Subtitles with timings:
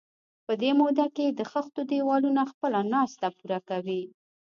[0.45, 4.03] په دې موده کې د خښتو دېوالونه خپله ناسته پوره کوي.